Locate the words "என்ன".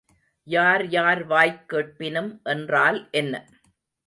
3.11-3.33